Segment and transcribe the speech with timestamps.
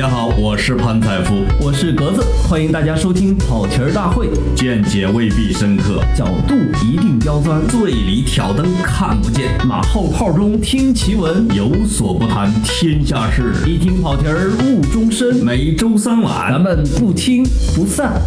[0.00, 15.36] 家好，我是潘采夫，我是格子，欢迎大家收听跑题儿大会，见解未必深刻，角度一定刁钻，醉里挑灯看不见，马后炮中听奇闻，有所不谈天下事，一听跑题儿误终身。
[15.44, 17.44] 每周三晚，咱们不听
[17.74, 18.22] 不散。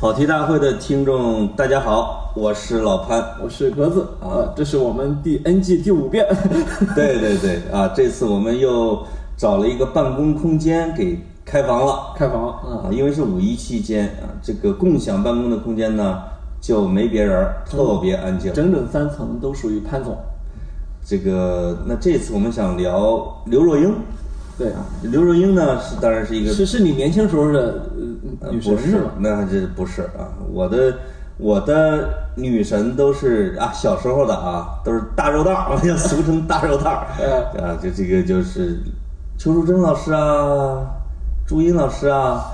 [0.00, 4.06] 跑题大会的听众，大家好，我是老潘，我是格子。
[4.20, 6.24] 啊，这是我们第 N G 第五遍。
[6.94, 7.62] 对对对。
[7.72, 9.04] 啊，这次我们又
[9.36, 16.22] 找了一个办公空间给开房了，开房啊，因为是五一期间啊，这个共享办公的空间呢
[16.60, 20.16] 就没别人，特别安静，整整三层都属于潘总。
[21.04, 23.92] 这个那这次我们想聊刘若英。
[24.58, 27.82] 对啊，刘若英呢是当然是一个是是你年轻时候的
[28.50, 29.12] 女神是吗？
[29.18, 30.98] 那这不是啊，我的
[31.36, 37.06] 我的女神都是啊小时候的啊，都是大肉蛋儿， 我们俗称大肉蛋儿。
[37.62, 38.80] 啊，就这个就是
[39.38, 40.84] 邱淑贞老师啊，
[41.46, 42.44] 朱茵老师啊，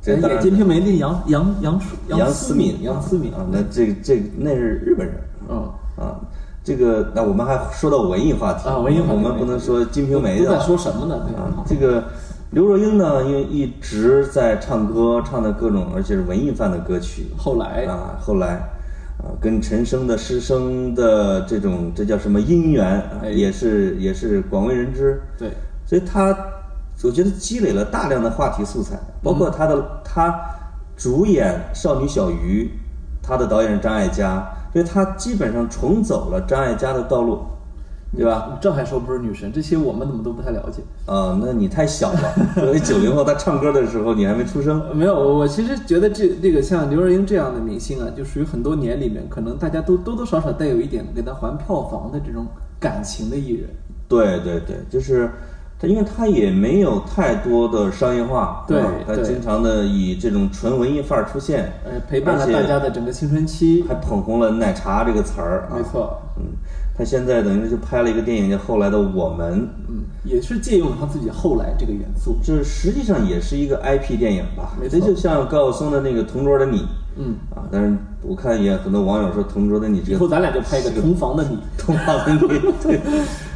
[0.00, 5.16] 这演《金瓶梅》的杨杨杨杨思敏杨思敏啊，那这这那是日本人。
[5.48, 5.56] 嗯
[5.96, 6.20] 啊。
[6.68, 11.14] 这个，那我们还说到文艺话题啊，文艺话题，我们不能说《金瓶梅》都在说什么呢？
[11.34, 12.04] 啊，这个
[12.50, 17.28] 刘若英呢，因为一直在唱歌，唱的各种，而且是文艺范的歌曲。
[17.38, 18.48] 后来啊，后来
[19.16, 23.02] 啊，跟陈升的师生的这种，这叫什么姻缘，
[23.34, 25.22] 也是也是广为人知。
[25.38, 25.48] 对，
[25.86, 26.36] 所以他，
[27.02, 30.38] 我觉得积累了大量的话题素材，包括他的他
[30.98, 32.70] 主演《少女小鱼》，
[33.26, 34.46] 他的导演是张艾嘉。
[34.72, 37.40] 所以她基本上重走了张艾嘉的道路，
[38.16, 38.58] 对吧？
[38.60, 41.38] 这还说不是女神，这些我们怎么都不太了解啊？
[41.42, 44.82] 那你太小了， 作为九零后，她唱歌的时候你还没出生。
[44.96, 52.46] 没有，我其实觉得这这个像刘若英这样的明星啊，就属于很多年里面，可能大家都多多少少带有一点给她还票房的这种
[52.80, 53.68] 感情的艺人。
[54.08, 55.30] 对对对，就是。
[55.80, 66.42] 他因为他也没有太多的商业化，对，他经常的以这种纯文艺范儿出现，呃，陪伴了大家的整个青春期，还捧红了“奶茶”这个词儿，没错，嗯，
[66.96, 76.78] 他现在等于就拍了一个电影叫《后来的我们》，嗯，也是借用他自己后来这个元素，这实际上也是一个 IP 电影吧，没错，就像高晓松的那个《同桌的你》，
[77.16, 83.00] 嗯，啊，但是我看也很多网友说《同桌的你》这个，以后咱俩就拍一个《同房的你 》，同房的你，对。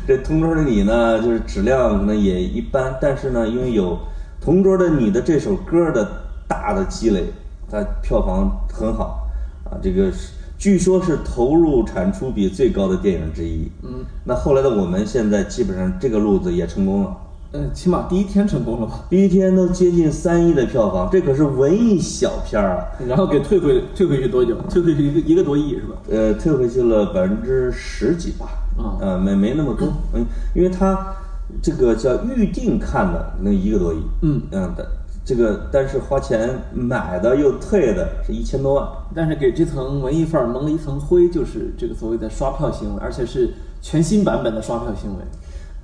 [0.07, 3.99] 这同桌的你呢，就是质量可能也一般，但是呢，因为有
[4.41, 6.07] 同桌的你的这首歌的
[6.49, 7.25] 大的积累，
[7.71, 9.29] 它票房很好
[9.65, 9.79] 啊。
[9.81, 10.11] 这个
[10.59, 13.71] 据说是投入产出比最高的电影之一。
[13.83, 17.17] 嗯，那后来的我们现在基本上这个路子也成功了。
[17.53, 19.05] 嗯，起码第一天成功了吧？
[19.11, 22.87] 第一天都接近三亿的票房，这可是文艺小片儿啊。
[23.07, 24.57] 然后给退回退回去多久？
[24.71, 25.95] 退回去一个一个多亿是吧？
[26.11, 28.47] 呃，退回去了百分之十几吧。
[28.79, 30.25] 啊，没没那么多，嗯，
[30.55, 31.15] 因为他
[31.61, 34.87] 这个叫预定看的那一个多亿，嗯嗯的，
[35.25, 43.51] 这个但是花钱买的又退的是一千多万，但是给这层文艺范儿蒙了一层灰，就是这个所谓的刷票行为，而且是
[43.81, 45.25] 全新版本的刷票行为。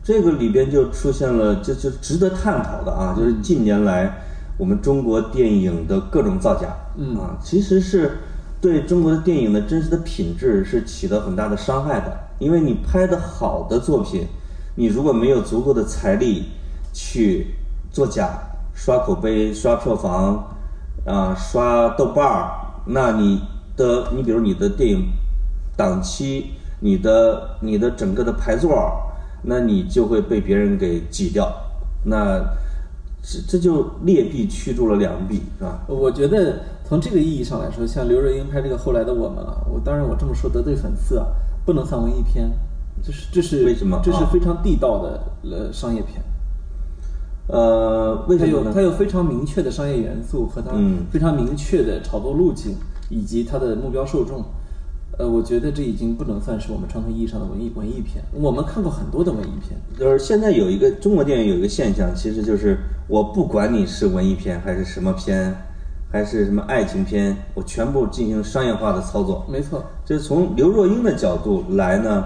[0.03, 4.11] 这个里边就出现了，就就值得探讨的啊，就是近年来
[4.57, 8.19] 我们中国电影的各种造假，嗯啊，其实是
[8.59, 12.28] 对中国的电影的真实的品质是起到很大的伤害的。
[12.39, 14.27] 因为你拍的好的作品，
[14.77, 16.45] 你如果没有足够的财力
[16.93, 17.55] 去
[17.91, 18.39] 作假、
[18.75, 20.57] 刷口碑、刷票房，
[21.05, 22.51] 啊，刷豆瓣儿，
[22.87, 23.41] 那你
[23.77, 25.09] 的，你比如你的电影
[25.77, 28.71] 档期，你的你的整个的排座，
[29.43, 31.53] 那你就会被别人给挤掉，
[32.05, 32.39] 那
[33.21, 35.81] 这这就劣币驱逐了良币，是吧？
[35.89, 41.27] 我觉得从这个意义上来说，像刘若英拍这个后来的我们啊，我当然我这么说得罪粉丝啊。
[41.69, 42.51] 不能算文艺片，
[43.05, 44.01] 这是这是为什么？
[44.03, 46.23] 这是非常地道的呃商业片。
[47.49, 48.71] 呃，为什么呢？
[48.73, 50.71] 它有非常明确的商业元素和它
[51.11, 52.75] 非常明确的炒作路径
[53.11, 54.43] 以及它的目标受众。
[55.19, 58.25] 呃，我觉得这已经不能算是我们传统意义上的文艺文艺片。
[58.33, 62.79] 我们看过很多的文艺片，就是现在有一个中国电影有一个现象，其实就是
[63.09, 65.55] 我不管你是文艺片还是什么片。
[66.11, 69.45] 还是什么爱情片，我全部进行商业化的操作。
[69.47, 72.25] 没错，就是从刘若英的角度来呢，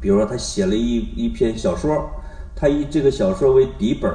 [0.00, 2.04] 比如说她写了一一篇小说，
[2.56, 4.10] 她以这个小说为底本，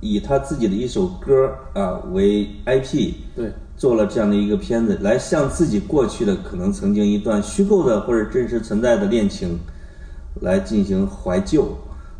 [0.00, 9.56] 以她自己的一首歌啊为 IP，对，做了这样的一个片子，来向自己过去的可能曾经一段虚构的或者真实存在的恋情
[10.40, 11.68] 来进行怀旧。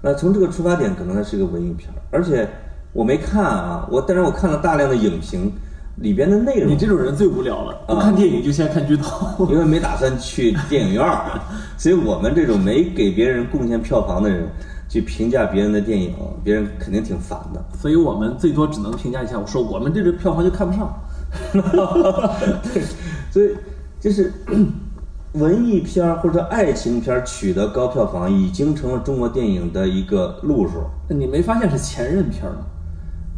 [0.01, 2.49] 那从这个出发点，可能它是个文艺片，而且
[2.93, 5.51] 我没看啊，我但是我看了大量的影评。
[5.97, 7.75] 里边的内容，你这种人最无聊了。
[7.87, 11.41] 不看电影就先看剧透， 因为没打算去电影院儿，
[11.79, 14.47] 所以我们这种没给别人贡献票房的人，
[14.89, 16.15] 去评价别人的电影，
[16.45, 17.65] 别人肯定挺烦的。
[17.79, 20.95] 所以我们最多只能评价一下，我说我们这个票房就看不上。
[22.73, 22.83] 对，
[23.33, 23.57] 所以
[23.99, 24.33] 就是
[25.33, 30.85] 文艺片儿或者爱情片儿取得高票房，已经成了中国电影的一个路数。
[31.09, 32.59] 你没发现是前任片吗？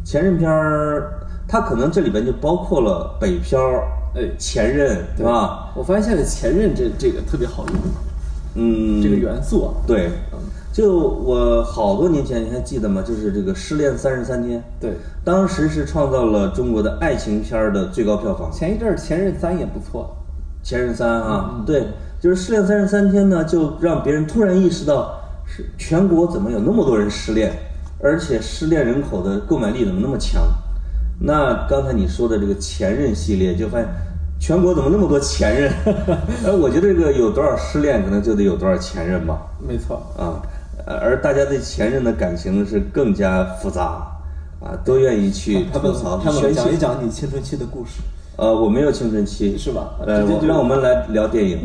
[0.03, 3.59] 前任片儿，它可能这里边就包括了北漂，
[4.15, 5.25] 哎，前任，对。
[5.25, 5.71] 吧？
[5.75, 7.75] 我发现现在前任这这个特别好用，
[8.53, 10.11] 嗯，这个元素啊，对，
[10.71, 13.01] 就我好多年前你还记得吗？
[13.01, 14.93] 就是这个《失恋三十三天》，对，
[15.23, 18.51] 当时是创造了中国的爱情片儿的最高票房。
[18.51, 20.15] 前一阵儿《前任三》也不错，
[20.61, 21.87] 前任三啊，对，
[22.21, 27.51] 就是《失恋三十三天》呢，就让别人突然意识到，是全国怎么有那么多人失恋，
[28.03, 30.43] 而且失恋人口的购买力怎么那么强？
[31.21, 33.87] 那刚才你说的这个前任系列，就发现
[34.39, 35.71] 全国怎么那么多前任？
[36.45, 39.37] 呃， 我觉得这个有多少失恋，可能就得有多少前任吧。
[39.59, 40.39] 没错，啊，
[40.85, 44.07] 呃而大家对前任的感情是更加复杂
[44.61, 46.53] 啊，都愿意去吐槽、去他们。
[46.53, 47.99] 讲一讲你青春期的故事，
[48.37, 51.61] 呃，我没有青春期，是吧呃， 让我们来聊电影，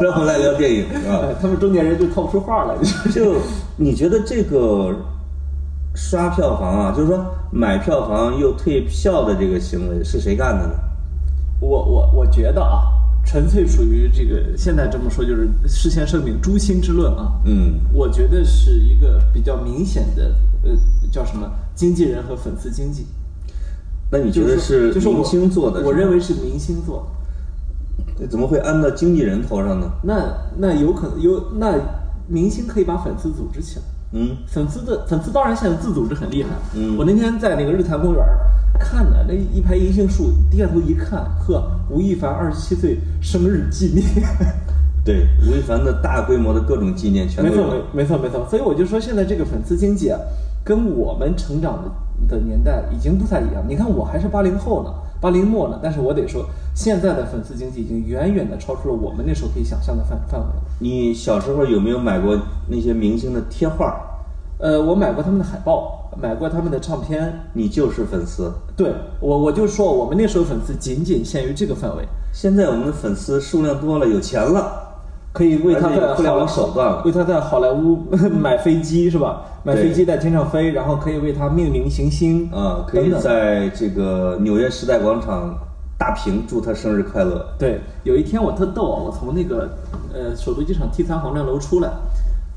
[0.00, 1.20] 让我们来聊电影啊。
[1.24, 2.74] 哎，他们中年人就套不出话来，
[3.12, 3.36] 就
[3.76, 4.94] 你觉得这个
[5.94, 10.74] 刷票房啊，就是说买票房又退票的这个行为是谁干的呢？
[11.60, 12.82] 我我我觉得啊，
[13.24, 17.40] 纯粹属于这个现在这么说就是事先声明诛心之论啊。
[17.44, 20.70] 嗯，我觉得是一个比较明显的呃
[21.10, 23.06] 叫什么经纪人和粉丝经济，
[24.10, 25.82] 那你觉得就是就是我明星做的？
[25.84, 27.06] 我认为是明星做
[28.18, 28.26] 的。
[28.26, 29.90] 怎么会安到经纪人头上呢？
[30.02, 31.74] 那那有可能有那
[32.28, 36.50] 明星可以把粉丝组织起来，嗯，粉丝的粉丝当然现在自组织很厉害。
[36.74, 38.38] 嗯我那天在那个日坛公园儿
[38.78, 44.04] 看的那一排银杏树，低下头一看，呵，吴亦凡二十七岁生日纪念。
[45.04, 47.70] 对，吴亦凡的大规模的各种纪念全都没错，有。
[47.92, 48.46] 没没错，没错。
[48.50, 50.18] 所以我就说，现在这个粉丝经济啊，
[50.64, 53.64] 跟我们成长的的年代已经不太一样。
[53.68, 60.62] 你看，我还是八零后呢，八零末了，但是我得说，现在的粉丝经济已经远远的超出了我们那时候可以想象的范范围了。
[60.78, 62.38] 你小时候有没有买过
[62.68, 64.00] 那些明星的贴画？
[64.58, 67.32] 呃，我买过他们的海报，买过他们的唱片。
[67.54, 68.52] 你就是粉丝。
[68.76, 74.89] 对我，我就说我们那时候粉丝仅仅限于这个范围，现在我们的粉丝数量多了，有钱了，
[75.32, 78.04] 可以为他在互联网好手段为他在好莱坞
[78.40, 79.42] 买飞机是吧？
[79.62, 85.54] 买飞机在天上飞，然后可以为他命名行星啊，可以在这个纽约时代广场
[85.98, 87.46] 大屏祝他生日快乐。
[87.58, 89.70] 对，有一天我特逗啊，我从那个
[90.12, 91.90] 呃首都机场 T 三航站楼出来，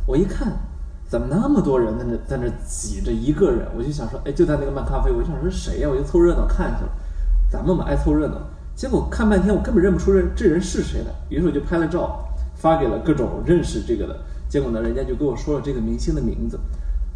[0.08, 0.52] 我一看，
[1.08, 6.90] 怎么那么多人在那在那挤着一个人，我就想说，哎，就在那个漫咖啡，我就想说谁呀、我就凑热闹看去了。
[7.52, 8.38] 咱们嘛爱凑热闹，
[8.74, 12.26] 结果看半天我根本认不出这这人是谁来，于是我就拍了照，
[12.64, 14.18] 发给了各种认识这个的，
[14.48, 16.58] 结果呢，人家就跟我说了这个明星的名字。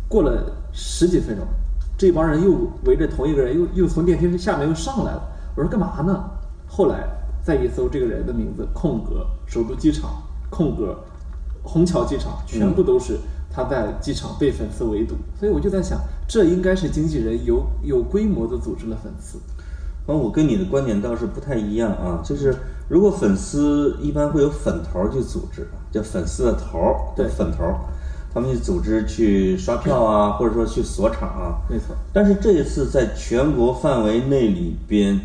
[0.09, 1.45] 过了十几分钟，
[1.97, 5.21] 这帮人又围着同一个人，又又从电梯下面又上来了。
[5.55, 6.31] 我说干嘛呢？
[6.67, 7.07] 后来
[7.41, 10.99] 再一搜这个人的名字，空格首都机场，空格
[11.63, 13.17] 虹桥机场，全部都是
[13.49, 15.15] 他在机场被粉丝围堵。
[15.39, 15.97] 所以我就在想，
[16.27, 19.39] 这应该是经纪人有有规模的组织了粉丝。
[20.05, 22.53] 反正我跟你的观点倒是不太一样啊，就是
[22.89, 27.27] 如果粉丝一般会有粉头儿去组织，叫粉丝的头儿，对。
[27.27, 27.75] 粉头儿，
[28.33, 31.59] 他们去组织去刷票啊，或者说去锁场啊。
[31.69, 35.19] 没错，但是这一次在全国范围内里边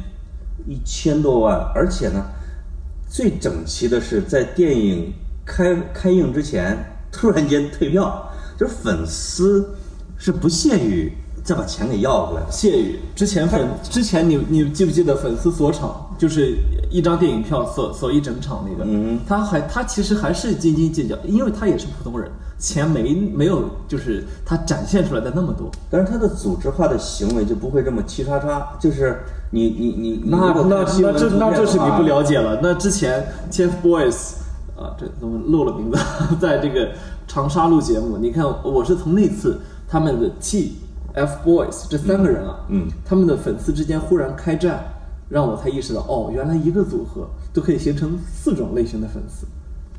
[0.66, 2.25] 一千多万，而且呢，
[3.09, 5.12] 最整齐的是在电影
[5.45, 6.76] 开开映之前
[7.12, 8.28] 突然间退票，
[8.59, 9.75] 就是粉丝
[10.16, 11.12] 是不屑于
[11.45, 12.50] 再把钱给要回来的。
[12.50, 16.57] 谢宇之前粉之前你你记不记得粉丝锁场，就是
[16.88, 25.69] 一张电影票锁锁一整场那个，嗯他还他其实还是斤斤计较，因为他也是普通人，钱没没有就是他展现出来的那么多。
[25.91, 29.19] 但是他的组织化的行为就不会这么七叉叉，就是
[29.50, 32.61] 你你你你那那那这那这是你不了解了。
[32.62, 34.35] 那之前 TFBOYS
[34.76, 35.99] 啊，这怎么漏了名字？
[36.38, 36.91] 在这个
[37.26, 44.85] 长沙录节目，你看我是从那次他们的 TFBOYS 这三个人啊，嗯，他们的粉丝之间忽然开战，
[45.33, 49.47] 让我才意识到，哦，原来一个组合都可以形成四种类型的粉丝。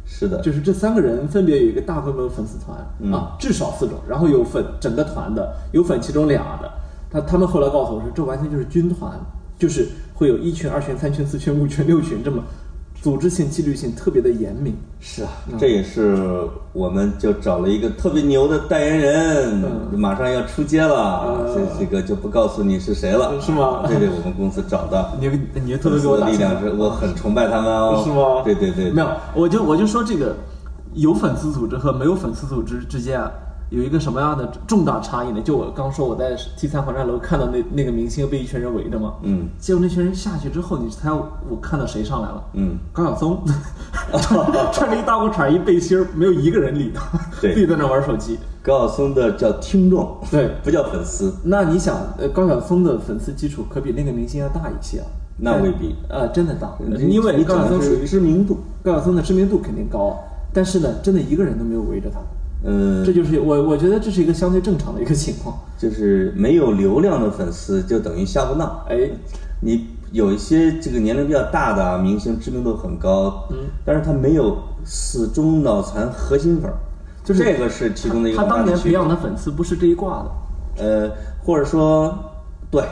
[0.05, 6.71] 是的，就是这三个人分别有一个大规模粉丝团、嗯啊，至少四种，然后有粉整个团的，有粉其中俩的。
[7.09, 9.11] 他他们后来告诉我说，这完全就是军团，
[9.57, 12.43] 就是会有一群、二群、三群、四群、五群、六群这么
[13.03, 14.73] 组织性、纪律性特别的严明。
[15.01, 15.29] 是啊，
[15.59, 16.17] 这也是
[16.71, 19.99] 我们就找了一个特别牛的代言人，嗯。
[19.99, 23.83] 马上要出街了，呃这这个就不告诉你是谁了，是吗？
[23.85, 25.11] 这是我们公司找的。
[25.19, 25.29] 你
[25.65, 28.41] 你就偷偷粉丝给我力量是，我很崇拜他们哦，是吗？
[28.45, 30.33] 对对对，没有，我就我就说这个
[30.93, 33.29] 有粉丝组织和没有粉丝组织之间啊，
[33.69, 35.41] 有一个什么样的重大差异呢？
[35.41, 42.43] 就我刚说我在 T 三环站楼看到那那个明星被一群人围着嘛，嗯，结果那群人下去之后，你猜我看到谁上来了？
[42.53, 43.43] 嗯，高晓松，
[44.71, 47.53] 穿着一大裤衩一背心儿，没有一个人理他， 对。
[47.53, 48.37] 自己在那玩手机。
[48.61, 50.49] 高晓松的叫听众，对。
[50.63, 51.33] 不叫粉丝。
[51.43, 55.05] 那你想，呃，高晓松的粉丝基础可比那个明星要大一些啊？
[55.37, 55.95] 那未必。
[56.07, 60.17] 呃，真的大，因为你高晓松属于知名度，高晓松的知名度肯定高，
[60.53, 62.19] 但是呢，真的一个人都没有围着他，
[62.63, 65.57] 嗯，这就是我我觉得这是一个相对正常的一个情况。
[65.77, 68.85] 就是没有流量的粉丝就等于瞎胡闹。
[68.89, 69.09] 哎，
[69.61, 76.77] 你有一些这个年龄比较大的啊明星，知名度很高，嗯，但是他没有死忠脑残核心粉儿，
[77.23, 80.31] 就是这个是其中的一个他当年培养的粉丝不是这一挂的，
[80.83, 81.11] 呃，
[81.43, 82.17] 或者说，
[82.71, 82.83] 对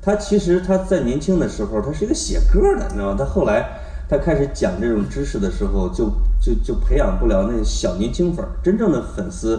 [0.00, 3.16] 他其实他在年轻的时候，他是一个写歌的，你知道吗？
[3.16, 3.68] 他后来
[4.12, 6.04] 他开始讲这种知识的时候，就
[6.38, 8.50] 就就培养不了那小年轻粉儿。
[8.62, 9.58] 真正的粉丝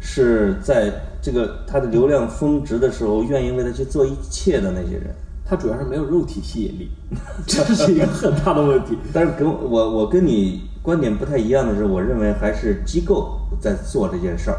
[0.00, 0.92] 是在
[1.22, 5.14] 这个他的流量峰值的时候，愿意为他去做一切的那些人。
[5.44, 6.90] 他主要是没有肉体吸引力，
[7.46, 8.98] 这是一个很大的问题。
[9.14, 14.58] 但是跟我我我跟你观点不太一样的是，我认为还是机构在做这件事儿。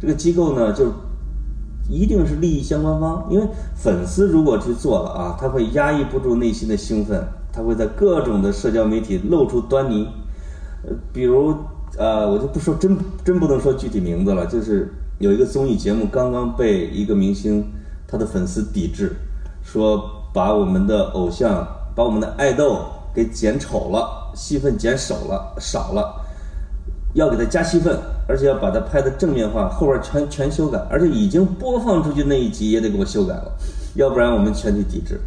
[0.00, 0.92] 这个机构呢，就
[1.88, 10.08] 一定是利益相关方，因为粉丝如果去做了啊，他会压抑不住内心的兴奋，他会在各种的社交媒体露出端倪。
[10.82, 11.54] 呃，比如
[11.98, 17.64] 呃，我就不说真真不能说具体名字了，就是有一个综艺节目刚刚被一个明星
[18.06, 19.16] 他的粉丝抵制，
[19.62, 20.02] 说
[20.32, 22.80] 把我们的偶像，把我们的爱豆
[23.12, 26.16] 给剪丑了，戏份减少了，少了。
[27.12, 33.52] 要给他加戏份，而且要把它拍的正面化，后边全全修改，而且已经播放出去那一集也得给我修改了，
[33.96, 35.20] 要不然我们全体抵制。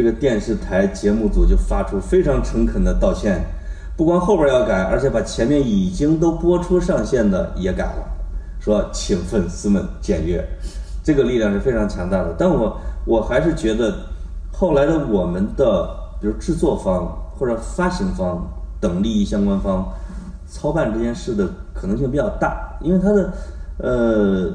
[0.00, 3.44] 这个电视台节目组就发出非常诚恳的道歉，
[3.98, 8.08] 不光后边要改，而且把前面已经都播出上线的也改了，
[8.58, 10.42] 说请粉丝们检阅，
[11.04, 12.34] 这个力量是非常强大的。
[12.38, 13.94] 但我我还是觉得，
[14.50, 18.42] 后来的我们的比如制作方或者发行方
[18.80, 19.86] 等利益相关方。
[20.52, 23.32] 操办这件事的可能性比较大，因为它的，
[23.76, 24.50] 呃，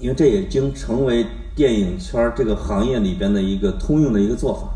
[0.00, 1.24] 因为这已经成为
[1.58, 4.68] 电影圈这个行业里边的一个通用的一个做法，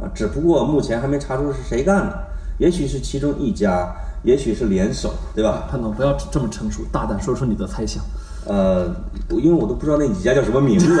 [0.00, 2.16] 啊，只不过目前还没查出是谁干的，
[2.58, 5.66] 也许是其中一家，也许是联手，对吧？
[5.68, 8.04] 潘总不要这么成熟，大胆说出你的猜想。
[8.46, 8.86] 呃，
[9.30, 11.00] 因为我都不知道那几家叫什么名字，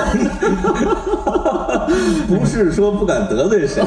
[2.28, 3.82] 不是说不敢得罪谁，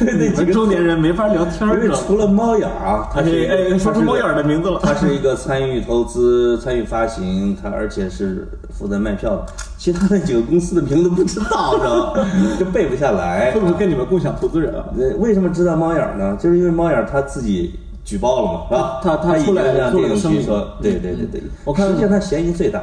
[0.00, 9.46] 那几个中年人没法聊天因为除了猫眼儿啊，他是哎哎说出猫眼儿的名字了他是一个参与投资、参与发行，他而且是负责卖票的。
[9.78, 12.26] 其他那几个公司的名字不知道，知道吧？
[12.58, 13.52] 就背不下来。
[13.54, 14.84] 会不会跟你们共享投资人啊？
[14.98, 16.36] 呃，为什么知道猫眼儿呢？
[16.40, 19.00] 就是因为猫眼儿他自己举报了嘛，是吧？
[19.02, 20.46] 他他出来向电影出了个声明
[20.80, 21.42] 对对对对。
[21.64, 22.82] 我看实际上他嫌疑最大。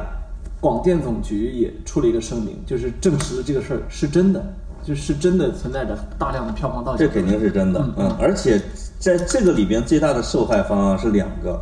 [0.60, 4.42] 广电总局也出了一个声明，就是证实了这个事儿是真的，
[4.82, 7.12] 就是真的存在着大量的票房盗这窃。
[7.12, 8.58] 肯定是真的，嗯，而且
[8.98, 11.60] 在这个里边最大的受害方啊是两个，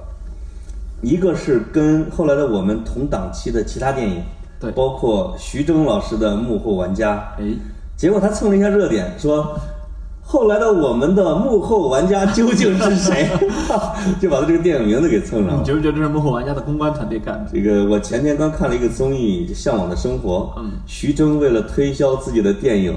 [1.00, 4.22] 一个是跟后来的我们同档期的其他电影，
[4.60, 7.56] 对包括徐峥老师的《幕后玩家》，哎，
[7.96, 9.58] 结果他蹭了一下热点，说
[10.32, 13.28] 后来的我们的幕后玩家究竟是谁，
[14.18, 15.58] 就把他这个电影名字给蹭上了。
[15.58, 17.50] 你觉不觉得这是幕后玩家的公关团队干的？
[17.52, 22.94] 这个我前天刚看了一个综艺《向往的生活》，嗯徐峥为了推销自己的电影，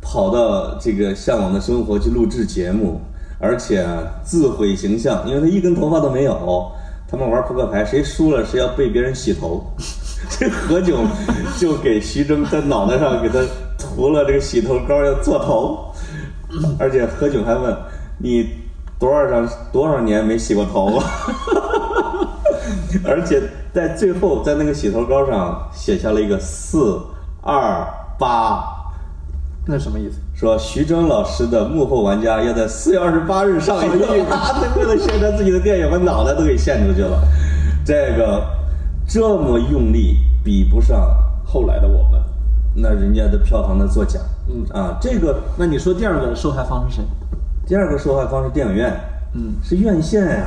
[0.00, 3.00] 跑到这个《向往的生活》去录制节目，
[3.38, 3.86] 而且
[4.24, 6.72] 自毁形象，因为他一根头发都没有。
[7.08, 9.62] 他们玩扑克牌，谁输了谁要被别人洗头。
[10.28, 11.04] 这何炅
[11.56, 13.38] 就给徐峥在脑袋上给他
[13.78, 15.91] 涂了这个洗头膏，要做头。
[16.78, 17.74] 而且何炅还问
[18.18, 18.50] 你
[18.98, 21.04] 多少张多少年没洗过头了？
[23.04, 23.42] 而且
[23.72, 27.00] 在最后，在那个洗头膏上写下了一个四
[27.40, 27.86] 二
[28.18, 28.62] 八，
[29.66, 30.18] 那什么意思？
[30.34, 37.20] 说徐峥老师的幕后玩家要在四月二十八日上映，啊， 他为了宣传自己的电影，把脑袋都给献出去了。
[37.84, 38.44] 这个
[39.08, 42.20] 这么用力，比不上后来的我们。
[42.74, 44.20] 那人家的票房的作假。
[44.48, 47.04] 嗯啊，这个那你说第二个受害方是谁？
[47.66, 48.92] 第二个受害方是电影院，
[49.34, 50.46] 嗯，是院线呀、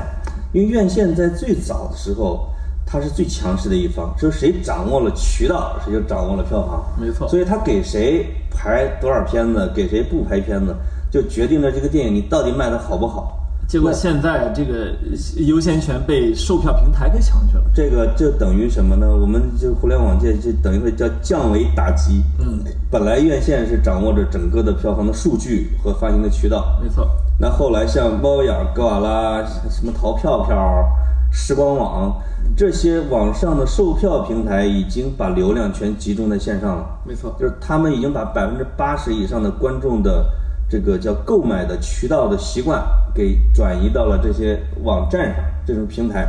[0.51, 2.49] 因为院线在最早的时候，
[2.85, 6.83] 它是最强势的一方，就是谁掌握了渠道，谁就掌握了票房。
[6.99, 10.75] 没错所以他给谁排多少片子，给谁不排片子，
[11.09, 13.44] 就决定了这个电影你到底卖的好不好。
[13.67, 14.93] 结果现在这个
[15.37, 17.63] 优先权被售票平台给抢去了。
[17.73, 19.07] 这个就等于什么呢？
[19.07, 22.23] 我们就互联网界就等于会叫降维打击。
[22.39, 22.59] 嗯，
[22.91, 30.85] 本来院线是掌握着整个的票房的数据和发行的渠道，没错，那后来像猫眼、格瓦拉、什么淘票票、
[31.31, 32.21] 时光网
[32.55, 36.85] 这些网上的售票平台已经把流量全集中在线上了。
[37.03, 40.23] 没错，就是他们已经把百分之八十以上的观众的
[40.69, 46.27] 这个叫购买的渠道的习惯给转移到了这些网站上，这种平台。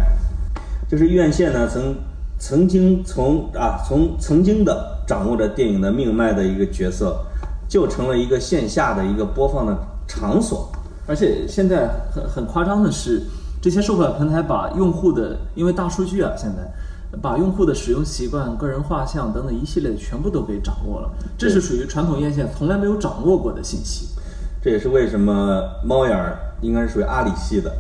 [0.88, 1.97] 就是院线呢，曾
[2.38, 7.19] 曾经从啊从曾经的掌握着电影的命脉的一个角色，
[7.66, 9.76] 就成了一个线下的一个播放的
[10.07, 10.71] 场所。
[11.09, 13.23] 而且现在很很夸张的是，
[13.61, 24.09] 这些售票平台把用户的因为大数据啊，现在把用户的使用习惯、个人画像等等一系列的全部都给掌握了，这是属于传统院线从来没有掌握过的信息。
[24.67, 27.71] 这也是为什么猫眼儿应该是属于阿里系的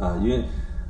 [0.00, 0.42] 啊，因为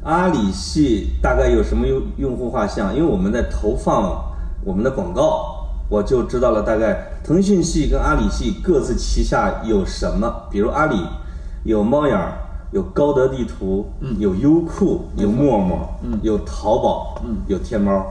[0.03, 2.97] 阿里系大概有什么用用户画像？
[2.97, 4.19] 因为我们在投放
[4.65, 10.97] 我们的广告，我就知道了大概腾讯系跟阿里系各自旗下有什么，比如阿里。
[11.65, 12.33] 有猫眼儿，
[12.73, 18.03] 有高德地图，嗯，有优酷，有陌陌，嗯，有淘宝，嗯，有天猫，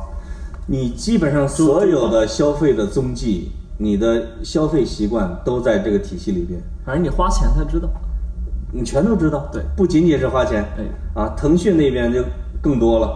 [0.67, 6.61] 你基本上所有的消费的踪迹，你的消费习惯都在这个体系里边。
[6.85, 7.89] 反正你花钱他知道，
[8.71, 9.49] 你全都知道。
[9.51, 10.83] 对，不仅仅是花钱，哎，
[11.19, 12.23] 啊，腾讯那边就
[12.61, 13.11] 更多了，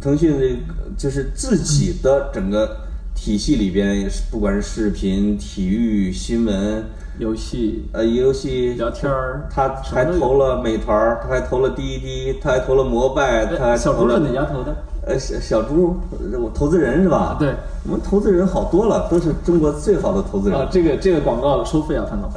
[0.00, 0.56] 腾讯这
[0.96, 2.74] 就是自己的整个
[3.14, 6.84] 体系里边，不管是视频、体育、新闻。
[7.18, 14.76] 游戏呃，游戏聊天儿，他还投了美团，他还投了滴滴，他还投了摩拜，他还小猪是哪家投的？
[15.08, 15.96] 呃，小小猪，
[16.38, 17.36] 我投资人是吧？
[17.38, 20.58] 对，我们投资人好多了，都是中国最好的投资人。
[20.58, 22.30] 啊，这个这个广告收费啊，潘总。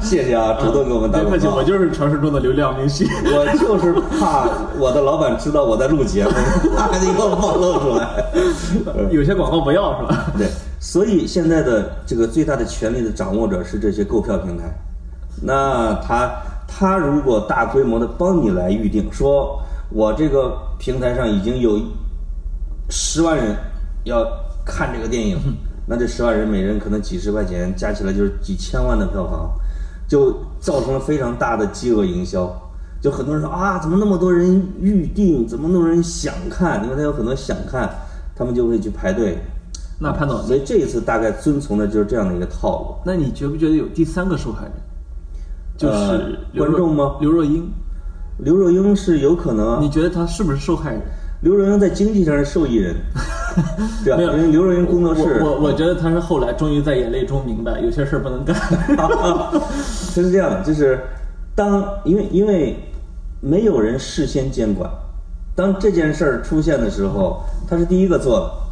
[0.00, 1.54] 谢谢啊，主动给我们打广告。
[1.56, 3.08] 我就是传说中的流量明星。
[3.24, 6.30] 我就是怕我的老板知道我在录节目，
[6.76, 8.24] 怕你给我暴露出来。
[9.10, 10.26] 有些广告不要是吧？
[10.38, 10.46] 对。
[10.78, 14.64] 所以现在的这个最大的权力的掌握者是这些购票平台，
[15.42, 16.30] 那他
[16.68, 21.80] 他如果大规模的帮你来预定，说我这个平台上已经有
[22.90, 23.56] 十万人
[24.04, 24.26] 要
[24.64, 25.38] 看这个电影，
[25.86, 29.50] 那这十万人每人可能几十块钱，加起来就是几千万的票房，
[30.08, 32.52] 就造成了非常大的饥饿营销。
[33.00, 36.82] 就很多人说啊，怎么那么多人预定，怎么那么多人想看？
[36.82, 37.88] 因为他有很多想看，
[38.34, 39.38] 他们就会去排队。
[40.00, 42.96] 那潘总，所以这一次大概遵从的就是这样的一个套路。
[43.04, 44.72] 那你觉不觉得有第三个受害人？
[45.76, 47.16] 就是观众吗？
[47.20, 47.70] 刘若英。
[48.38, 49.80] 刘若英是有可能。
[49.80, 51.02] 你觉得她是不是受害人？
[51.42, 52.94] 刘若英在经济上是受益人。
[54.04, 55.40] 对吧，因为刘若英工作室。
[55.42, 58.54] 我我觉得她是后来终于在眼泪中明白，有些事儿不能干。
[58.96, 61.00] 他是这样的，就是
[61.54, 62.76] 当因为因为
[63.40, 64.90] 没有人事先监管，
[65.54, 68.66] 当这件事儿出现的时候，他是第一个做的。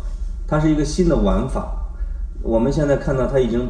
[0.46, 1.74] 它是一个新的玩法，
[2.42, 3.66] 我们现在看到它已经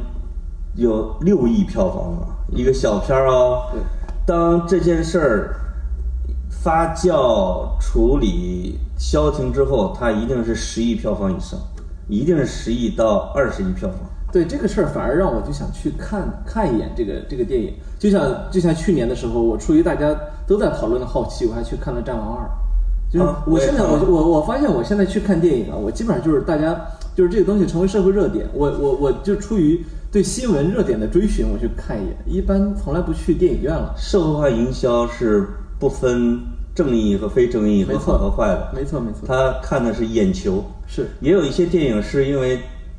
[0.74, 3.62] 有六亿票房了，一个小片儿哦。
[3.72, 3.80] 对。
[4.26, 5.54] 当这件事儿
[6.64, 11.60] 发酵、处理、消停之后，它一定是十亿票房以上，
[12.08, 13.98] 一定是十亿到二十亿票房。
[14.32, 17.74] 对这个事儿，反而让我就想去看看一眼这个这个电影。
[17.98, 22.46] 就像就像去年的时候，我出于大家都在讨论的好奇，我还去看了《战狼二》。
[23.12, 26.74] 就是我现在我我我发现我现在去看电影啊，我基本上就是大家
[27.14, 33.92] 就是这个东西成为社会热点，我我我就出于对新闻热点的追寻，我去看一眼，一般从来不去电影院了。
[33.98, 35.46] 社会化营销是
[35.78, 36.40] 不分
[36.74, 39.26] 正义和非正义和好和坏的，没错没错。
[39.26, 42.58] 他看的是眼球，是也有一些电影是因为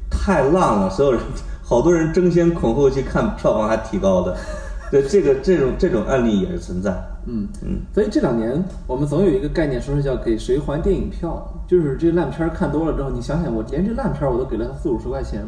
[0.10, 1.22] 太烂了，所有人
[1.62, 4.36] 好多人争先恐后去看，票房还提高的。
[4.92, 6.92] 对这个这种这种案例也是存在。
[7.26, 15.44] 嗯嗯，所以这两年我们总有一个概念，说是叫给谁还电影票，就是这烂片看多了之后，你想想，我连这烂片我都给了他四五十块钱，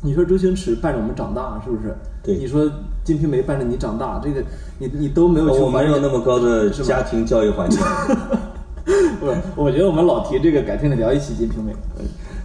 [0.00, 1.94] 你说周星驰伴着我们长大是不是？
[2.22, 2.70] 对，你说
[3.04, 4.42] 金瓶梅伴着你长大，这个
[4.78, 5.70] 你你都没有去我。
[5.70, 7.80] 没有那么高的家庭教育环境。
[9.20, 11.74] 不，我觉得我们老提这个，改天得聊一期金瓶梅。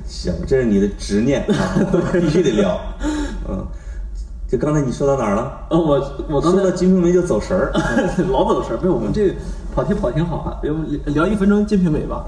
[0.05, 1.77] 行，这是你的执念啊，
[2.13, 2.79] 必须得聊。
[3.47, 3.65] 嗯。
[4.45, 5.65] 就刚才你说到哪儿了？
[5.71, 7.71] 呃，我我刚才说到《金瓶梅》就走神儿，
[8.29, 8.77] 老走神儿。
[8.77, 9.33] 不是我们这
[9.73, 12.23] 跑题跑挺好啊，要不聊一分钟《金瓶梅》吧？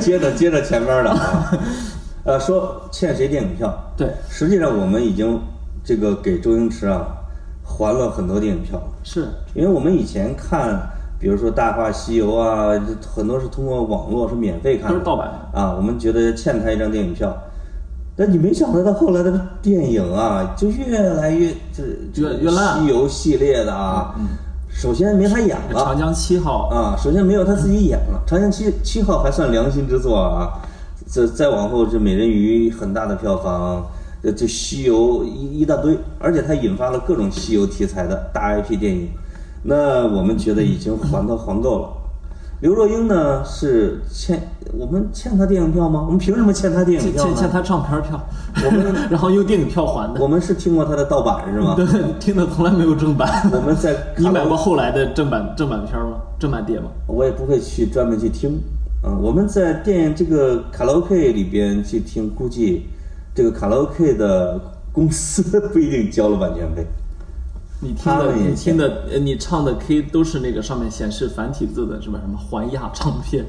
[0.00, 1.50] 接着接着前边的啊，
[2.26, 3.72] 呃，说欠谁电影票？
[3.96, 5.40] 对，实际上我们已经
[5.84, 7.06] 这个给周星驰啊
[7.62, 12.72] 还了很多电影票，是因为我们以前看，比如说《大话西游》啊，
[13.14, 17.32] 很多是通过网络是免费看的，都是盗版啊，我们觉得欠他一张电影票。
[18.16, 21.84] 但你没想到，他后来的电影啊，就越来越这
[22.20, 22.80] 越越烂。
[22.80, 24.16] 西游系列的啊，
[24.68, 25.84] 首先没他演了。
[25.84, 28.20] 长江七号啊，首先没有他自己演了。
[28.26, 30.58] 长江七七号还算良心之作啊。
[31.10, 33.84] 这再往后，这美人鱼很大的票房，
[34.22, 39.08] 这这西游一一大堆，而且它引发了各种西游题材的大 IP 电影。
[39.62, 41.88] 那我们觉得已经还都还够了。
[42.60, 46.02] 刘若英呢是欠我们欠她电影票吗？
[46.06, 47.30] 我们凭什么欠她电影票呢？
[47.34, 48.18] 欠欠他唱片票，
[48.64, 50.20] 我们 然后用电影票还的。
[50.20, 51.74] 我们是听过她的盗版是吗？
[51.76, 51.86] 对，
[52.18, 53.28] 听的从来没有正版。
[53.52, 56.18] 我们在 你买过后来的正版正版片吗？
[56.38, 56.86] 正版碟吗？
[57.06, 58.58] 我也不会去专门去听。
[59.02, 62.86] 嗯，我们在电影这个卡拉 OK 里边去听，估计
[63.34, 64.60] 这个卡拉 OK 的
[64.92, 66.84] 公司 不一定交了版权费。
[67.80, 72.18] 你听的，你听的，呃，你唱的 K 都是那个上面显示繁体字的，是吧？
[72.22, 73.44] 什么环亚唱片？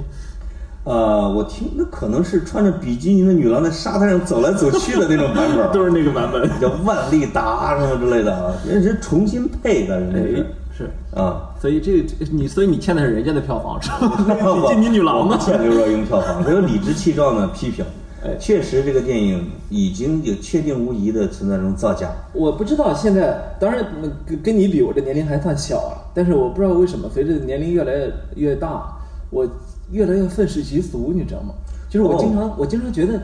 [0.84, 10.46] 呃，我听那可能是穿着比基尼的女郎在沙滩上走来走去的那种版本， 都是那个版本，叫万利达什么之类的啊，人是重新配的，人家是
[10.78, 14.70] 是啊，所以这你，所以你欠的是人家的票房是吧？
[14.70, 15.38] 比基尼女郎呢？
[15.42, 17.84] 欠刘若英票房，没有理直气壮的批评。
[18.40, 22.10] 确实，这个电影已经有确定无疑的存在这种造假。
[22.34, 23.86] 我不知道现在，当然
[24.26, 25.98] 跟跟你比，我这年龄还算小啊。
[26.14, 28.84] 但是我不知道为什么，随着年龄越来越越大，
[29.30, 29.48] 我
[29.92, 31.54] 越来越愤世嫉俗，你知道吗？
[31.90, 33.22] 就是我经常，我经常觉得，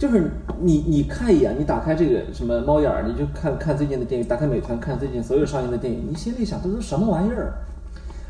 [0.00, 7.52] 就是你你看一眼，你打开这个什么猫眼儿，你就看看最近的电影，打开美团看最近所有上映的电影，你心里想，这都什么玩意儿？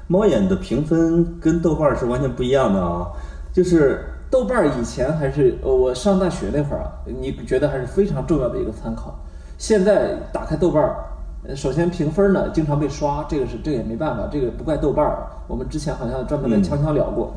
[0.09, 3.07] 猫眼的评分跟豆瓣是完全不一样的啊，
[3.53, 4.05] 就是。
[4.31, 9.19] 豆瓣以前还是呃，我上大学那会儿啊，你觉得还是非常重要的一个参考。
[9.59, 15.27] 现在打开豆瓣儿，首先评分呢经常被刷，这个是这也没办法，这个不怪豆瓣儿。
[15.49, 17.35] 我们之前好像专门的悄悄聊过。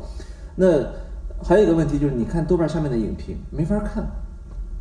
[0.54, 0.84] 那
[1.42, 4.06] 还有一个问题就是，你看豆瓣下面的影评没法看。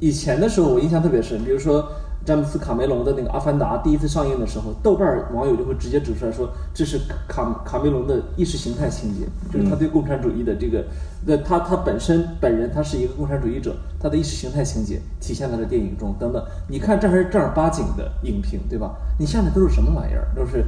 [0.04, 1.88] 以前的时候我印象特别深，比如说。
[2.26, 10.86] 詹姆斯·卡梅隆的那个《阿凡达》第一次上映的时候，豆瓣网友就会直接指出来说，这是卡卡梅隆的意识形态情节，就是他对共产主义的这个，
[11.26, 16.42] 那他他本身本人他是一个共产主义者，他的意识形态情节体现在了电影中等等。
[16.70, 18.96] 你看这还是正儿八经的影评，对吧？
[19.20, 20.26] 你下面都是什么玩意儿？
[20.34, 20.64] 都是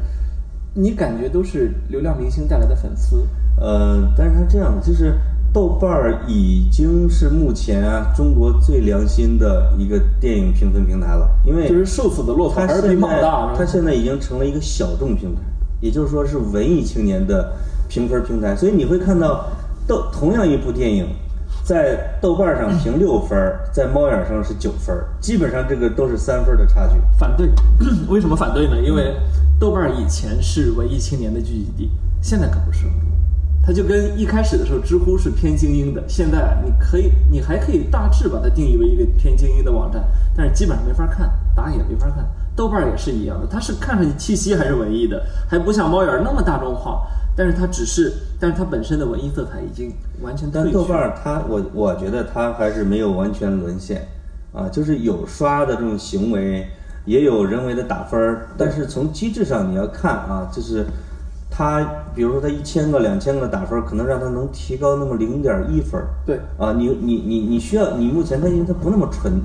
[0.73, 3.25] 你感觉都是流量明星带来的粉丝。
[3.57, 5.17] 呃，但是他这样就是。
[5.55, 13.53] 豆瓣儿已经是目前啊中国最良心的一个电影评分平台了，因为就是瘦死的骆驼还是比马大。
[13.55, 15.41] 它现在已经成了一个小众平台，
[15.79, 17.53] 也就是说是文艺青年的
[17.87, 18.53] 评分平台。
[18.53, 19.47] 所以你会看到，
[19.87, 21.07] 豆同样一部电影，
[21.63, 23.39] 在豆瓣上评六分，
[23.71, 26.95] 在猫眼上是九分，基本上这个都是三分的差距。
[27.17, 27.49] 反对，
[28.09, 28.75] 为什么反对呢？
[28.85, 29.15] 因为
[29.57, 31.91] 豆瓣以前是文艺青年的聚集地，
[32.21, 32.87] 现在可不是。
[33.65, 40.03] 它就跟一开始的时候，知乎是偏精英的，现在你可以，你还可以大致把它定义为一个偏精英的网站，
[40.37, 42.23] 但是基本上没法看，打野没法看。
[42.55, 50.47] 豆瓣也是一样的，它是看上去气息还是文艺的，还不像猫眼那么大众化，但是它只是，但是它本身的文艺色彩已经完全。
[50.53, 54.07] 但豆瓣它，我我觉得它还是没有完全沦陷，
[54.53, 56.67] 啊，就是有刷的这种行为，
[57.05, 60.85] 也有人为的打分儿，但是从机制上你要看啊，就是。
[61.57, 61.81] 他
[62.13, 66.01] 比如说他一千个两千个打分，可能让他能提高那么零点一分。
[66.25, 69.39] 对啊，你你你你需要你目前他因为他不那么纯，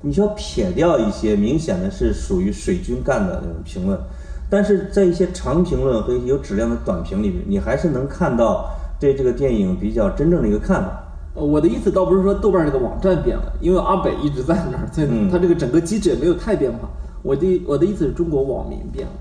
[0.00, 4.00] 你需要撇掉一些明显的是属于水军干的那种评论，
[4.48, 11.04] 但是在一些长评论和有质量的短评里面，你还是能看到对这个电影比较真正的一个看法。
[11.34, 16.88] 呃，我的意思倒不是说豆瓣这个网站变了，因为阿北一直在那儿，在他这个整个机制也没有太变化。
[17.22, 19.12] 我的我的意思是中国网民变了。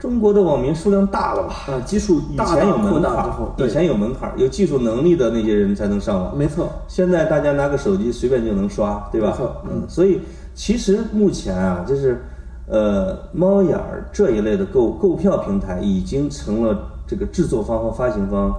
[0.00, 1.54] 中国的网民数量大了吧？
[1.68, 6.36] 啊，基数以前有门槛，以前有门槛，有技术能力的那些人才能上网。
[6.36, 9.28] 没错，现在大家拿个手机随便就能刷，对吧？
[9.28, 10.22] 没错，嗯，所以
[10.54, 12.24] 其实目前啊，就是
[12.66, 18.50] 呃，猫眼儿这一类的购购票平台已经成了这个制作方和发行方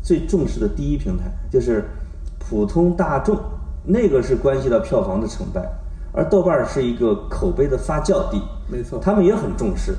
[0.00, 1.84] 最重视的第一平台，就是
[2.38, 3.36] 普通大众
[3.82, 5.60] 那个是关系到票房的成败，
[6.12, 9.92] 而豆瓣是一个口碑的发酵地，没错，他们也很重视。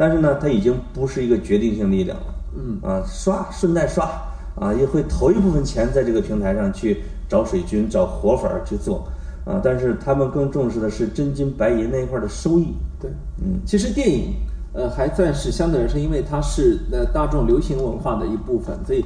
[0.00, 2.34] 但是呢，它已经不是一个决定性力量了。
[2.56, 4.10] 嗯啊，刷顺带刷
[4.58, 9.06] 啊，也会投一部分钱在这个平台上去找水军、找活粉去做
[9.44, 9.60] 啊。
[9.62, 12.68] 但是他们更重视的是真金白银那一块的收益。
[12.98, 13.10] 对，
[13.42, 14.32] 嗯，其实电影
[14.72, 19.04] 呃还算是相对来说，因为它是呃大众流行文化的一部分，所以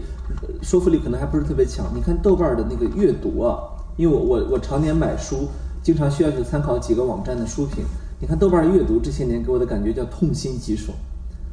[0.62, 1.84] 说服力可能还不是特别强。
[1.92, 3.58] 你看豆瓣的那个阅读啊，
[3.96, 5.48] 因为我我我常年买书，
[5.82, 7.84] 经常需要去参考几个网站的书评。
[8.24, 10.94] 你看豆瓣阅读这些年给我的感觉叫痛心疾首，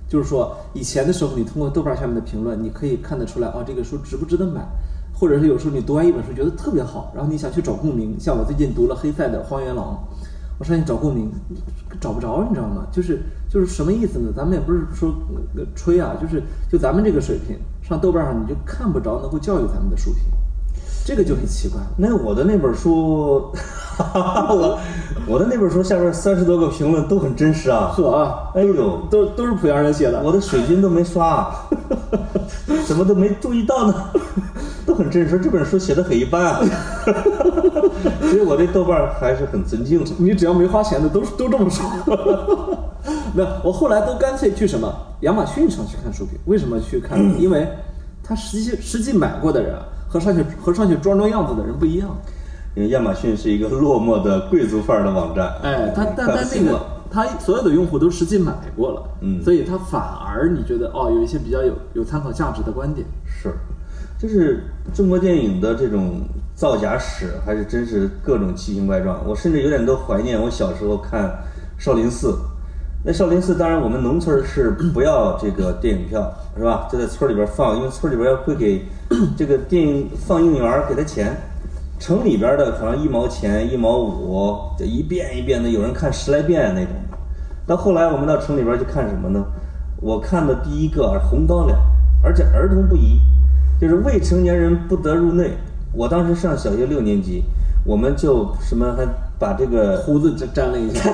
[0.08, 4.66] 就是说以前的时候，你通过豆瓣下面的评论，你可以看得出来啊，这个书值不值得买，
[5.14, 10.00] 或者是有时候你读完一本书觉得特别好，然后你想去找共鸣，像我最近读了黑塞的《荒原狼》，
[10.58, 11.30] 我上去找共鸣，
[12.00, 12.88] 找不着，你知道吗？
[12.90, 14.32] 就是就是什么意思呢？
[14.34, 15.14] 咱们也不是说
[15.76, 20.24] 吹啊，就是就咱们这个水平，上豆瓣上你就看不着能够教育咱们的书评，
[21.06, 21.80] 这个就很奇怪。
[21.98, 23.52] 那我的那本书。
[24.02, 24.80] 我
[25.28, 27.92] 我的那本书下边三十多个评论都很真实啊。
[27.96, 30.20] 呵啊，哎呦，都都是濮阳人写的。
[30.24, 31.54] 我的水军都没刷，
[32.88, 33.94] 怎么都没注意到呢？
[34.88, 36.62] 都很真实，这本书写的很一般啊。
[38.32, 40.10] 所以我对豆瓣还是很尊敬的。
[40.18, 41.86] 你只要没花钱的，都都这么说。
[43.34, 46.40] 没有，我后来都干脆去什么亚马逊上去看书评。
[46.46, 47.20] 为什么去看？
[47.40, 47.68] 因为
[48.24, 49.76] 他实际实际买过的人
[50.12, 52.10] 和上去和上去装装样子的人不一样。
[52.76, 55.54] 因为亚马逊是一个落寞的贵族范儿的网站。
[55.64, 63.08] 哎，他但但那个他所有的用户都实际买过了，嗯所以他反而你觉得哦，有一些比较有有参考价值的观点。
[63.26, 63.54] 是，
[64.20, 66.22] 就是中国电影的这种
[66.56, 69.22] 造假史，还是真是各种奇形怪状。
[69.26, 71.30] 我甚至有点都怀念我小时候看
[71.78, 72.38] 少林寺。
[73.04, 76.88] 那少林寺当然我们农村是不要这个电影票，是吧？
[76.92, 78.86] 就在村里边放，因为村里边要会给
[79.36, 81.36] 这个电影放映员给他钱。
[81.98, 86.94] 城里边的可能一毛钱、一毛五，就一遍一遍的，有人看十来遍那种。
[87.66, 89.44] 到后来我们到城里边去看什么呢？
[90.00, 91.78] 我看的第一个《红高粱》，
[92.24, 93.20] 而且儿童不宜，
[93.80, 95.52] 就是未成年人不得入内。
[95.94, 97.44] 我当时上小学六年级，
[97.84, 99.08] 我们就什么还
[99.42, 101.12] 把这个胡子沾沾了一下，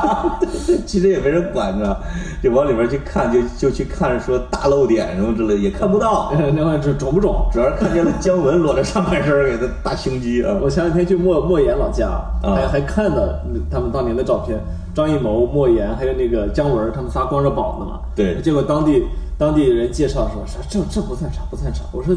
[0.86, 2.00] 其实也没人管着，
[2.42, 7.46] 就往里面去看，就就去看说大漏点什么之类，也看不到，那玩意这肿不肿？
[7.52, 10.56] 主要是看见了姜文裸着上半身给他大胸肌啊。
[10.62, 12.08] 我前两天去莫莫言老家，
[12.42, 13.22] 啊还还看到
[13.70, 14.58] 他们当年的照片，
[14.94, 18.00] 张艺谋、莫言还有那个姜文，他们仨光着膀子嘛。
[18.16, 19.04] 对结果当地
[19.36, 21.82] 当地人介绍说说这这不算啥，不算啥。
[21.92, 22.16] 我说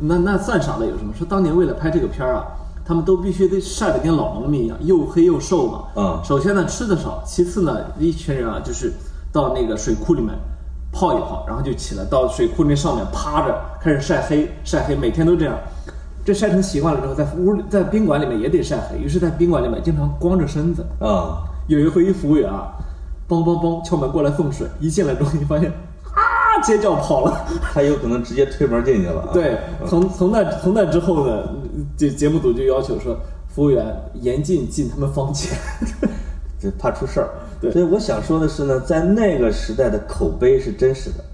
[0.00, 1.12] 那那算啥了有什么？
[1.16, 2.44] 说当年为了拍这个片儿啊，
[2.88, 6.02] 他们都必须得晒得跟老农民一样，又黑又瘦嘛。
[6.02, 8.90] 啊首先呢吃的少，其次呢一群人啊就是
[9.30, 10.34] 到那个水库里面。
[10.90, 15.54] 泡一泡，然后就起来到水库那上面趴着，开始晒黑，晒黑，每天都这样。
[16.24, 20.82] 这晒成习惯了之后，在屋里在宾馆里面也得晒黑，于是，在宾馆里面经常光着身子。
[20.98, 22.72] 啊，有一回，一服务员啊，
[23.28, 25.70] 梆梆梆敲门过来送水，一进来之后，你发现
[26.58, 27.46] 啊，尖叫跑了。
[27.72, 29.30] 他有可能直接推门进去了啊。
[29.32, 31.48] 对，从从那从那之后呢，
[31.96, 33.16] 这节目组就要求说，
[33.48, 35.56] 服务员严禁进他们房间。
[36.60, 37.28] 这怕出事儿。
[37.60, 41.24] 对所以我想说的是呢，在那个时代的口碑是真实的，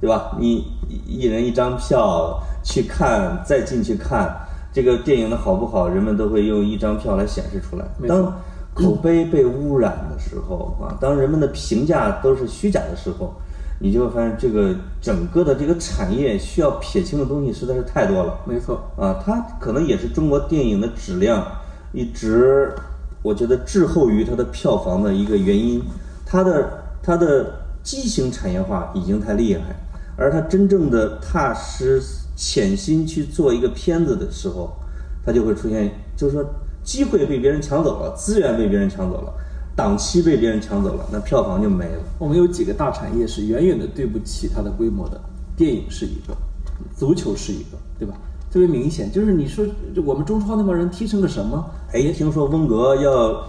[0.00, 0.36] 对吧？
[0.38, 4.34] 你一一人一张票去看，再进去看
[4.72, 7.84] 这个电影的好不好，人们都会用一张票来显示出来。
[8.06, 8.32] 当
[8.74, 13.34] 口碑被污染的时候啊，当人们的评价都是虚假的时候，
[13.78, 18.40] 你就会发现这个整个的这个产业需要撇清的东西实在是太多了。
[18.46, 21.46] 没错，啊，它可能也是中国电影的质量
[21.92, 22.74] 一直，
[23.22, 25.82] 我觉得滞后于它的票房的一个原因。
[26.24, 29.76] 它的它的畸形产业化已经太厉害，
[30.16, 32.02] 而它真正的踏实
[32.34, 34.72] 潜心去做一个片子的时候，
[35.24, 36.44] 它就会出现，就是说
[36.82, 39.32] 机会被别人抢走了，资源被别人抢走了，
[39.76, 42.00] 档期被别人抢走了，那票房就没了。
[42.18, 45.20] 我们有几个大产业是远远的对不起它的规模的，
[45.54, 46.34] 电影是一个，
[46.96, 48.14] 足球是一个，对吧？
[48.50, 49.66] 特别明显，就是你说
[50.06, 51.62] 我们中超那帮人踢成个什么？
[51.92, 53.44] 哎，听说温格要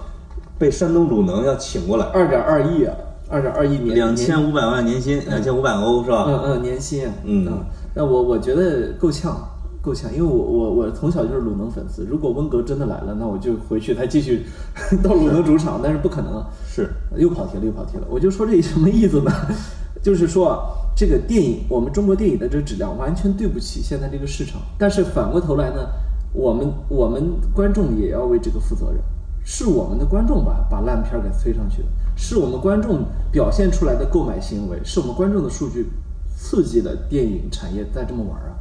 [0.59, 2.93] 被山东鲁能要请过来，二点二亿啊，
[3.29, 6.25] 二点二亿年两千五百万年薪，两千五百欧是吧？
[6.27, 9.47] 嗯嗯，年薪啊，嗯啊，那我我觉得够呛，
[9.81, 14.45] 够呛，因为我我我从小就是鲁能粉丝，如果温格真的来了，那我就回去他继续
[15.01, 18.07] 到鲁能主场，但是不可能啊，是，又跑题了，又跑题了。
[18.09, 19.31] 我就说这什么意思呢？
[20.03, 20.59] 就是说啊，
[20.95, 24.61] 这个电影，我们中国电影的这个质量完全对不起现在这个市场。
[24.77, 25.87] 但是反过头来呢，
[26.33, 29.01] 我们我们观众也要为这个负责任，
[29.43, 35.87] 是我们的观众把把烂片儿给推上去的，是我们观众表现出来的购买行为，是我们观众的数据
[36.35, 38.55] 刺激了电影产业在这么玩儿啊。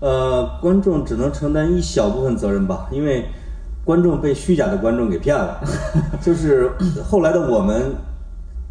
[0.00, 3.26] 呃，观众只能承担一小部分责任吧，因为
[3.84, 5.60] 观众被虚假的观众给骗了。
[6.22, 6.70] 就是
[7.04, 7.94] 后来的我们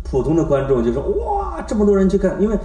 [0.04, 2.58] 普通的观众就说哇，这么多人去看，因为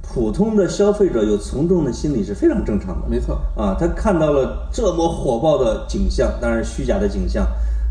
[0.00, 3.08] 普通的消费者有从众的心理是非常正常的。
[3.08, 7.44] 没错，啊，他看到了这么火爆的景象，当然虚假的景象，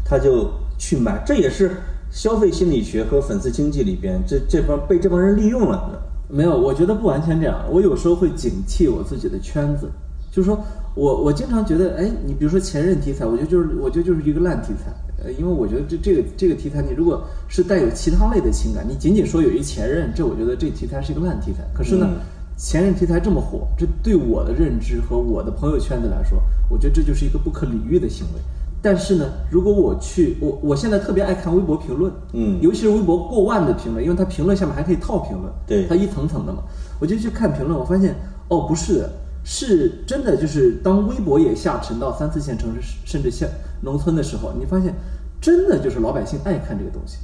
[0.05, 1.71] 他就去买，这也是
[2.09, 5.99] 消费心理学和粉丝经济里边这这帮被这帮人利用了的。
[6.29, 7.59] 没有，我觉得不完全这样。
[7.69, 9.89] 我有时候会警惕我自己的圈子，
[10.34, 10.60] 就是说
[10.96, 14.91] 我我经常觉得，哎，你比如说前任题材，我觉得就是我觉得就是一个烂题材。
[15.24, 21.63] 呃，因为我觉得这这个这个题材，你如果是带有其他类的情感，你仅仅说有一前任，这我觉得这题材是一个烂题材。
[21.72, 22.17] 可是呢，嗯
[22.58, 28.41] 前任题材这么火，这对我的认知和我的朋友圈子来说，我觉得这就是一个不可理喻的行为。
[28.82, 36.63] 但是呢，如果我去，我我现在特别爱看微博评论，嗯尤其是微博过万的评论，因为它评论下面还可以套评论，对它一层层的嘛，
[37.00, 38.13] 我就去看评论，我发现
[38.50, 39.12] 哦，不是的，
[39.43, 43.47] 是真的，就是当微博也下沉到三四线城市甚至像
[43.82, 44.93] 农村的时候，你发现
[45.41, 47.17] 真的就是老百姓爱看这个东西，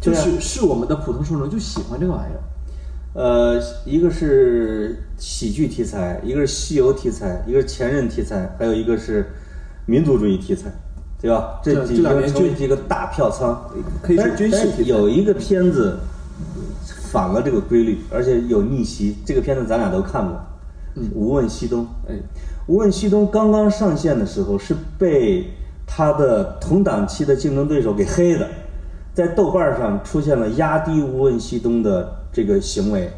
[0.00, 2.40] 就是是我们的普通受众就喜欢这个玩意儿。
[3.14, 9.26] 呃，一个是喜剧题材，一个是西游题材，一个是前任题材，还有一个是
[9.86, 10.70] 民族主义题材，
[11.20, 11.60] 对吧？
[11.62, 13.70] 这几个成为几个大票仓，
[14.02, 14.88] 可以是军事题材。
[14.88, 15.98] 有一个片子
[17.10, 19.16] 反了这个规律，而且有逆袭。
[19.26, 20.34] 这个片子咱俩都看过，
[20.96, 21.84] 《嗯无问西东》。
[22.08, 22.14] 哎，
[22.66, 25.46] 《无问西东》刚刚上线的时候是被
[25.86, 28.48] 他的同档期的竞争对手给黑的，
[29.14, 32.18] 在豆瓣上出现了压低《无问西东》的。
[32.34, 33.10] 这个行为，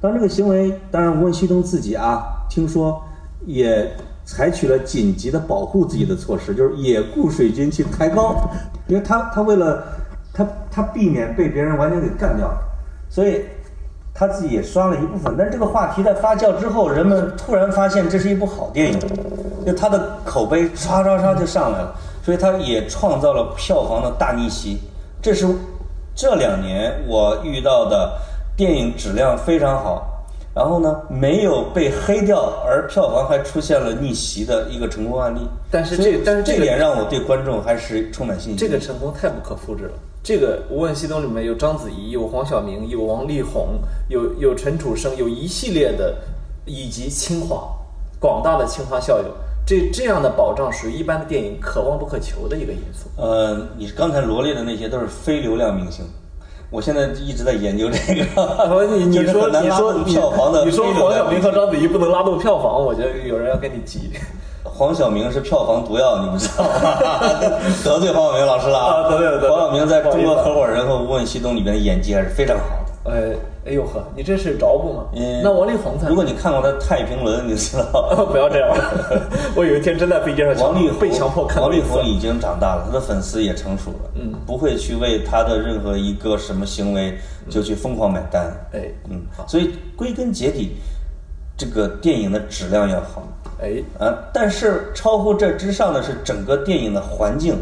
[0.00, 3.00] 当这个行为，当然无问西东自己啊，听说
[3.46, 3.88] 也
[4.24, 8.34] 采取了紧急的保护自己的措施，就是也雇水军去抬高，
[8.88, 9.84] 因为他他为了
[10.32, 12.52] 他他避免被别人完全给干掉，
[13.08, 13.42] 所以
[14.16, 15.34] 他自己也刷了一部分。
[15.36, 18.98] 但是这个话题在发酵之后，人们突然发现这是一部好电影，
[19.66, 24.80] 就他的口碑刷刷刷就上来了，所以他也创造了票房的大逆袭。
[25.20, 25.46] 这是
[26.14, 28.12] 这两年我遇到的。
[28.56, 30.15] 电影质量非常好，
[30.56, 35.40] 然后呢，没有被黑掉，而票房还出现了逆袭的一个成功案例。
[35.70, 38.56] 但是这但是这点让我对观众还是充满信心。
[38.56, 39.92] 这个成功太不可复制了。
[40.22, 46.16] 这个《无问西东》里面有章子怡，有黄晓明，有王力宏，有有陈楚生，有一系列的，
[46.64, 47.68] 以及清华，
[48.18, 49.26] 广大的清华校友。
[49.66, 53.10] 这这样的保障属于一般的电影可望不可求的一个因素。
[53.20, 56.02] 呃，你刚才罗列的那些都是非流量明星。
[56.70, 58.24] 我现在一直在研究这个。
[58.96, 64.10] 你你说你说票房的，你说黄晓明和章子怡不能拉动票房，我觉得有人要跟你急。
[64.64, 66.70] 黄晓明是票房毒药，你不知道吗？
[67.82, 69.08] 得罪黄晓明老师了啊！
[69.08, 69.48] 得罪得罪。
[69.48, 72.64] 黄晓明在中国合伙人和《无问西东》里面的演技还是非常好
[73.06, 73.12] 的。
[73.12, 75.04] 哎，哎呦呵，你这是着补吗？
[75.14, 75.40] 嗯。
[75.42, 76.08] 那王力宏才……
[76.08, 78.26] 如果你看过他《太平轮》，你知道。
[78.30, 78.68] 不要这样。
[79.56, 81.62] 我有一天真在飞机上，王力被强迫看。
[81.62, 87.16] 王力宏已经长大了，他的粉丝也成熟了，嗯，不会去为他的任何一个什么行为
[87.48, 88.52] 就去疯狂买单。
[88.72, 90.76] 哎，嗯，所以归根结底，
[91.56, 93.22] 这个电影的质量要好。
[93.58, 97.56] 哎，啊，但是超乎这之上的是整个电影的环境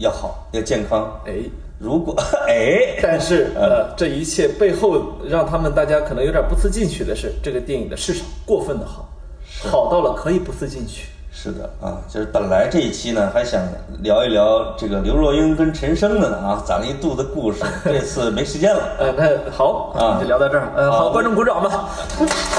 [0.00, 1.20] 要好，要健康。
[1.24, 1.48] 哎。
[1.82, 2.14] 如果
[2.46, 9.08] 哎，但是呃，这一切背后让他们大家可能有点不思进取的是，这个电影的市场过分的好，
[9.64, 11.06] 好到了可以不思进取。
[11.32, 13.62] 是的啊，就是本来这一期呢还想
[14.02, 18.82] 聊一聊这个刘若英跟陈升的呢啊，攒了一肚子故事， 这次没时间了。
[18.98, 20.68] 呃，那好啊，就聊到这儿。
[20.76, 21.88] 呃，好，观众鼓掌吧。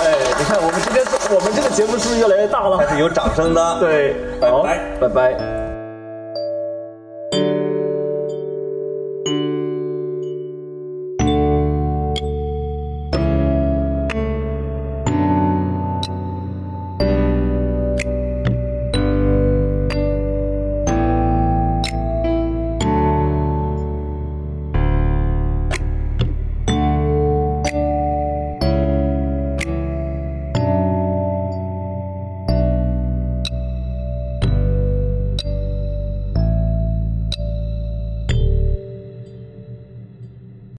[0.01, 2.79] 哎，你看我们今天我们这个节目是不是越来越大了？
[2.79, 3.79] 还是有掌声的。
[3.79, 4.63] 对，好，
[4.99, 5.60] 拜拜。